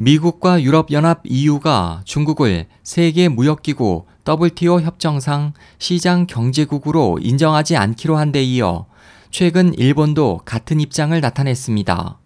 [0.00, 8.86] 미국과 유럽연합 EU가 중국을 세계 무역기구 WTO 협정상 시장 경제국으로 인정하지 않기로 한 데 이어
[9.32, 12.16] 최근 일본도 같은 입장을 나타냈습니다.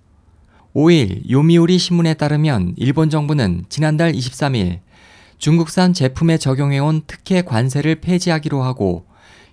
[0.76, 4.80] 5일 요미우리 신문에 따르면 일본 정부는 지난달 23일
[5.38, 9.06] 중국산 제품에 적용해온 특혜 관세를 폐지하기로 하고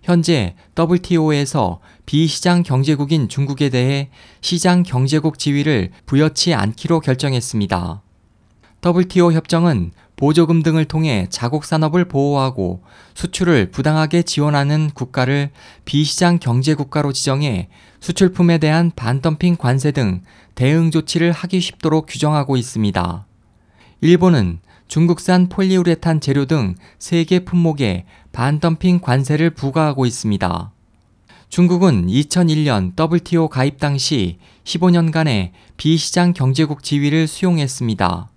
[0.03, 4.09] 현재 WTO에서 비시장 경제국인 중국에 대해
[4.41, 8.01] 시장 경제국 지위를 부여치 않기로 결정했습니다.
[8.85, 12.81] WTO 협정은 보조금 등을 통해 자국 산업을 보호하고
[13.13, 15.49] 수출을 부당하게 지원하는 국가를
[15.85, 17.69] 비시장 경제 국가로 지정해
[17.99, 20.21] 수출품에 대한 반덤핑 관세 등
[20.55, 23.25] 대응 조치를 하기 쉽도록 규정하고 있습니다.
[24.01, 30.71] 일본은 중국산 폴리우레탄 재료 등 세계 품목에 반덤핑 관세를 부과하고 있습니다.
[31.49, 38.29] 중국은 2001년 WTO 가입 당시 15년간의 비시장 경제국 지위를 수용했습니다.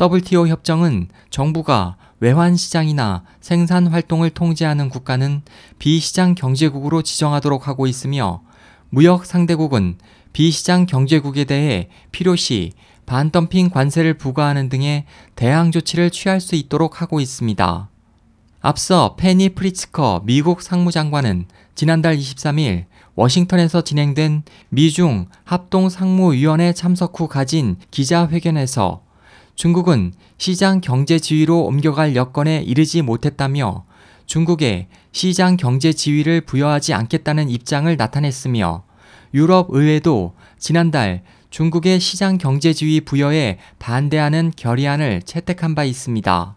[0.00, 5.42] WTO 협정은 정부가 외환 시장이나 생산 활동을 통제하는 국가는
[5.78, 8.42] 비시장 경제국으로 지정하도록 하고 있으며
[8.90, 9.98] 무역 상대국은
[10.32, 12.72] 비시장 경제국에 대해 필요시
[13.06, 15.04] 반덤핑 관세를 부과하는 등의
[15.36, 17.88] 대항 조치를 취할 수 있도록 하고 있습니다.
[18.60, 27.76] 앞서 페니 프리츠커 미국 상무장관은 지난달 23일 워싱턴에서 진행된 미중 합동 상무위원회 참석 후 가진
[27.90, 29.03] 기자회견에서
[29.54, 33.84] 중국은 시장 경제 지위로 옮겨갈 여건에 이르지 못했다며
[34.26, 38.84] 중국에 시장 경제 지위를 부여하지 않겠다는 입장을 나타냈으며
[39.32, 46.56] 유럽 의회도 지난달 중국의 시장 경제 지위 부여에 반대하는 결의안을 채택한 바 있습니다.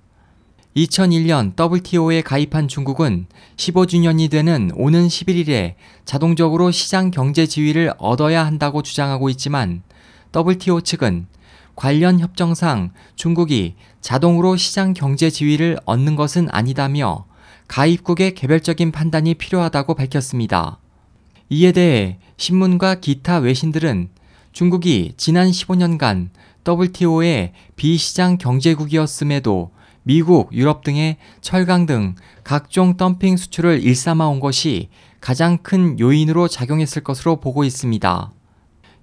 [0.76, 5.74] 2001년 WTO에 가입한 중국은 15주년이 되는 오는 11일에
[6.06, 9.82] 자동적으로 시장 경제 지위를 얻어야 한다고 주장하고 있지만
[10.36, 11.28] WTO 측은
[11.78, 17.28] 관련 협정상 중국이 자동으로 시장 경제 지위를 얻는 것은 아니다며
[17.68, 20.80] 가입국의 개별적인 판단이 필요하다고 밝혔습니다.
[21.50, 24.10] 이에 대해 신문과 기타 외신들은
[24.54, 26.30] 중국이 지난 15년간
[26.68, 29.70] WTO의 비시장 경제국이었음에도
[30.02, 34.90] 미국, 유럽 등의 철강 등 각종 덤핑 수출을 일삼아온 것이
[35.22, 38.32] 가장 큰 요인으로 작용했을 것으로 보고 있습니다.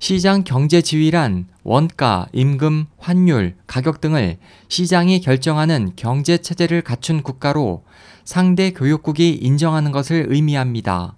[0.07, 4.37] 시장 경제 지위란 원가, 임금, 환율, 가격 등을
[4.69, 7.85] 시장이 결정하는 경제 체제를 갖춘 국가로
[8.23, 11.17] 상대 교육국이 인정하는 것을 의미합니다.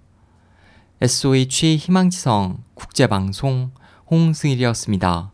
[1.01, 3.71] SOH 희망지성 국제방송
[4.09, 5.33] 홍승일이었습니다.